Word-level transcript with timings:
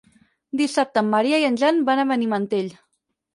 Dissabte 0.61 0.99
en 1.03 1.11
Maria 1.15 1.41
i 1.43 1.45
en 1.51 1.59
Jan 1.65 1.83
van 1.91 2.01
a 2.01 2.07
Benimantell. 2.13 2.73